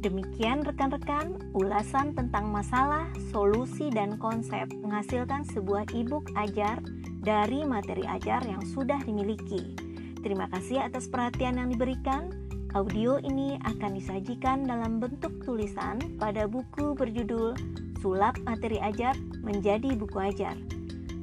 Demikian 0.00 0.64
rekan-rekan, 0.64 1.36
ulasan 1.52 2.16
tentang 2.16 2.48
masalah, 2.48 3.04
solusi, 3.28 3.92
dan 3.92 4.16
konsep 4.16 4.64
menghasilkan 4.80 5.44
sebuah 5.52 5.92
e-book 5.92 6.24
ajar 6.40 6.80
dari 7.20 7.68
materi 7.68 8.08
ajar 8.08 8.40
yang 8.48 8.64
sudah 8.72 8.96
dimiliki. 9.04 9.76
Terima 10.24 10.48
kasih 10.48 10.88
atas 10.88 11.04
perhatian 11.08 11.60
yang 11.60 11.68
diberikan. 11.68 12.32
Audio 12.72 13.20
ini 13.20 13.60
akan 13.66 13.98
disajikan 13.98 14.62
dalam 14.64 15.02
bentuk 15.02 15.42
tulisan 15.44 15.98
pada 16.16 16.46
buku 16.48 16.94
berjudul 16.94 17.58
Sulap 17.98 18.38
Materi 18.46 18.78
Ajar 18.78 19.18
menjadi 19.42 19.92
Buku 19.98 20.16
Ajar 20.22 20.54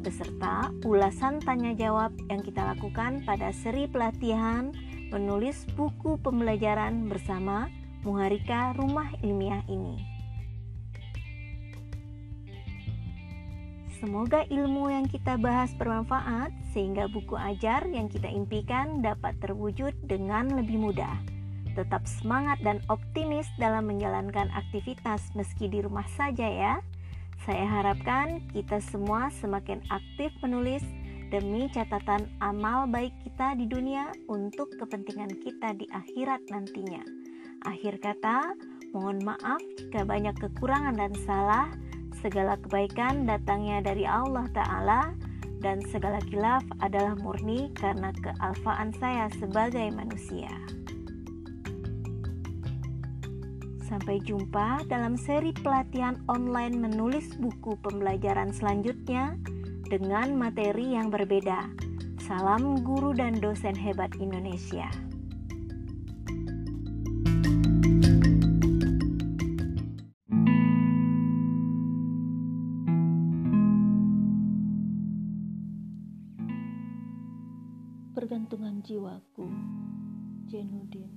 beserta 0.08 0.72
ulasan 0.88 1.44
tanya 1.44 1.76
jawab 1.76 2.16
yang 2.32 2.40
kita 2.40 2.64
lakukan 2.64 3.28
pada 3.28 3.52
seri 3.52 3.92
pelatihan 3.92 4.72
menulis 5.12 5.68
buku 5.76 6.16
pembelajaran 6.24 7.12
bersama 7.12 7.68
Muharika 8.06 8.78
Rumah 8.78 9.18
Ilmiah 9.26 9.66
ini. 9.72 10.18
Semoga 13.98 14.46
ilmu 14.54 14.94
yang 14.94 15.10
kita 15.10 15.42
bahas 15.42 15.74
bermanfaat 15.74 16.54
sehingga 16.70 17.10
buku 17.10 17.34
ajar 17.34 17.82
yang 17.90 18.06
kita 18.06 18.30
impikan 18.30 19.02
dapat 19.02 19.34
terwujud 19.42 19.90
dengan 20.06 20.54
lebih 20.54 20.78
mudah. 20.78 21.18
Tetap 21.74 22.06
semangat 22.06 22.62
dan 22.62 22.78
optimis 22.94 23.50
dalam 23.58 23.90
menjalankan 23.90 24.54
aktivitas 24.54 25.34
meski 25.34 25.66
di 25.66 25.82
rumah 25.82 26.06
saja 26.14 26.46
ya. 26.46 26.74
Saya 27.42 27.66
harapkan 27.66 28.46
kita 28.54 28.78
semua 28.86 29.34
semakin 29.34 29.82
aktif 29.90 30.30
menulis 30.46 30.86
demi 31.28 31.68
catatan 31.76 32.24
amal 32.40 32.88
baik 32.88 33.12
kita 33.28 33.60
di 33.60 33.68
dunia 33.68 34.16
untuk 34.32 34.72
kepentingan 34.80 35.36
kita 35.44 35.76
di 35.76 35.84
akhirat 35.92 36.48
nantinya. 36.48 37.04
Akhir 37.68 38.00
kata, 38.00 38.56
mohon 38.96 39.20
maaf 39.24 39.60
jika 39.76 40.08
banyak 40.08 40.36
kekurangan 40.40 40.96
dan 40.96 41.14
salah. 41.28 41.68
Segala 42.18 42.58
kebaikan 42.58 43.30
datangnya 43.30 43.84
dari 43.84 44.08
Allah 44.08 44.50
Ta'ala 44.50 45.14
dan 45.62 45.84
segala 45.92 46.18
kilaf 46.26 46.66
adalah 46.82 47.14
murni 47.20 47.70
karena 47.78 48.10
kealfaan 48.24 48.90
saya 48.98 49.30
sebagai 49.38 49.86
manusia. 49.94 50.50
Sampai 53.86 54.20
jumpa 54.20 54.84
dalam 54.92 55.16
seri 55.16 55.56
pelatihan 55.56 56.20
online 56.28 56.76
menulis 56.76 57.32
buku 57.40 57.80
pembelajaran 57.80 58.52
selanjutnya 58.52 59.40
dengan 59.88 60.36
materi 60.36 61.00
yang 61.00 61.08
berbeda. 61.08 61.72
Salam 62.20 62.84
guru 62.84 63.16
dan 63.16 63.40
dosen 63.40 63.72
hebat 63.72 64.12
Indonesia. 64.20 64.92
Pergantungan 78.12 78.84
jiwaku, 78.84 79.48
Jenudin. 80.52 81.08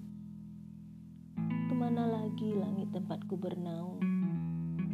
Ke 1.67 1.75
mana 1.75 2.07
lagi 2.07 2.55
langit 2.55 2.95
tempatku 2.95 3.35
bernaung 3.35 3.99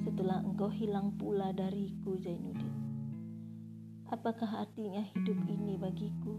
setelah 0.01 0.41
engkau 0.41 0.73
hilang 0.73 1.13
pula 1.21 1.53
dariku, 1.53 2.17
Zainuddin? 2.17 2.76
Apakah 4.07 4.63
artinya 4.63 5.03
hidup 5.03 5.35
ini 5.51 5.75
bagiku 5.75 6.39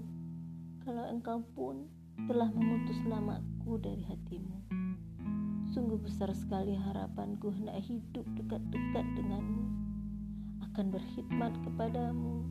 kalau 0.87 1.03
engkau 1.11 1.43
pun 1.51 1.83
telah 2.23 2.47
memutus 2.55 2.95
namaku 3.03 3.75
dari 3.83 4.07
hatimu? 4.07 4.55
Sungguh 5.75 5.99
besar 5.99 6.31
sekali 6.31 6.79
harapanku 6.79 7.51
hendak 7.51 7.83
hidup 7.83 8.23
dekat-dekat 8.39 9.03
denganmu, 9.19 9.67
akan 10.63 10.95
berkhidmat 10.95 11.51
kepadamu 11.67 12.47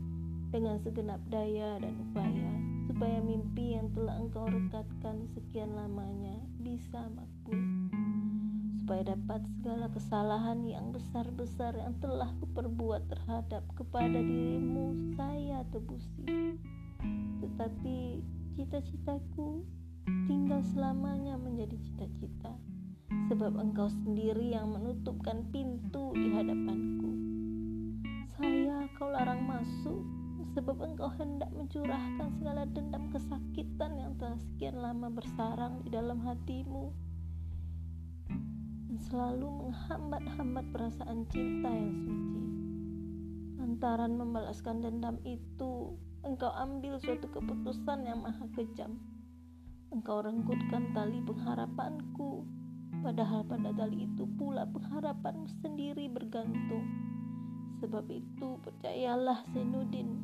dengan 0.53 0.77
segenap 0.85 1.25
daya 1.33 1.81
dan 1.81 1.97
upaya 2.13 2.53
supaya 2.85 3.17
mimpi 3.25 3.73
yang 3.73 3.89
telah 3.97 4.21
engkau 4.21 4.45
rekatkan 4.53 5.25
sekian 5.33 5.73
lamanya 5.73 6.45
bisa 6.61 7.09
makbul 7.09 7.36
supaya 8.87 9.19
dapat 9.19 9.43
segala 9.59 9.91
kesalahan 9.91 10.63
yang 10.63 10.95
besar-besar 10.95 11.75
yang 11.75 11.99
telah 11.99 12.31
kuperbuat 12.39 13.11
terhadap 13.11 13.67
kepada 13.75 14.15
dirimu 14.15 15.11
saya 15.19 15.67
tebusi 15.75 16.55
tetapi 17.43 18.23
cita-citaku 18.55 19.67
tinggal 20.31 20.63
selamanya 20.71 21.35
menjadi 21.35 21.75
cita-cita 21.83 22.55
sebab 23.27 23.59
engkau 23.59 23.91
sendiri 23.91 24.55
yang 24.55 24.71
menutupkan 24.71 25.43
pintu 25.51 26.15
di 26.15 26.31
hadapanku. 26.31 27.11
Saya 28.39 28.87
kau 28.95 29.11
larang 29.11 29.43
masuk 29.43 30.07
sebab 30.55 30.79
engkau 30.79 31.11
hendak 31.19 31.51
mencurahkan 31.51 32.31
segala 32.39 32.63
dendam 32.71 33.11
kesakitan 33.11 33.99
yang 33.99 34.15
telah 34.15 34.39
sekian 34.39 34.79
lama 34.79 35.11
bersarang 35.11 35.83
di 35.83 35.91
dalam 35.91 36.23
hatimu 36.23 36.95
selalu 38.97 39.69
menghambat-hambat 39.69 40.65
perasaan 40.73 41.29
cinta 41.29 41.69
yang 41.69 41.93
suci. 42.01 42.43
Lantaran 43.61 44.17
membalaskan 44.17 44.81
dendam 44.81 45.21
itu, 45.29 45.93
engkau 46.25 46.49
ambil 46.57 46.97
suatu 46.97 47.29
keputusan 47.29 48.09
yang 48.09 48.25
maha 48.25 48.49
kejam. 48.57 48.97
Engkau 49.93 50.25
renggutkan 50.25 50.97
tali 50.97 51.21
pengharapanku, 51.23 52.49
padahal 53.05 53.45
pada 53.45 53.71
tali 53.77 54.09
itu 54.09 54.25
pula 54.41 54.65
pengharapanmu 54.65 55.47
sendiri 55.61 56.09
bergantung. 56.09 56.85
Sebab 57.85 58.09
itu 58.09 58.57
percayalah 58.65 59.45
Senudin 59.53 60.17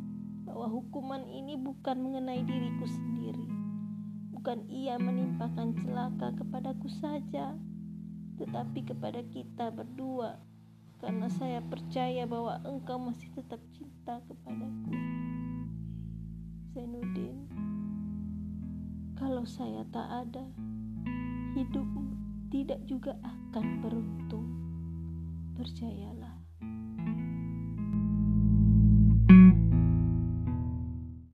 bahwa 0.48 0.66
hukuman 0.66 1.22
ini 1.28 1.54
bukan 1.60 2.00
mengenai 2.02 2.42
diriku 2.42 2.88
sendiri. 2.88 3.46
Bukan 4.32 4.66
ia 4.66 4.98
menimpakan 4.98 5.78
celaka 5.78 6.34
kepadaku 6.34 6.90
saja, 6.90 7.54
tetapi 8.36 8.80
kepada 8.86 9.20
kita 9.28 9.72
berdua. 9.72 10.38
Karena 11.02 11.26
saya 11.26 11.58
percaya 11.58 12.22
bahwa 12.30 12.62
engkau 12.62 12.94
masih 13.00 13.26
tetap 13.34 13.58
cinta 13.74 14.22
kepadaku. 14.30 14.94
Zainuddin, 16.72 17.36
kalau 19.18 19.42
saya 19.42 19.82
tak 19.90 20.06
ada, 20.08 20.46
hidupmu 21.58 22.06
tidak 22.54 22.80
juga 22.86 23.18
akan 23.22 23.66
beruntung. 23.82 24.46
Percayalah. 25.58 26.41